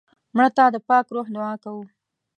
[0.35, 1.83] مړه ته د پاک روح دعا کوو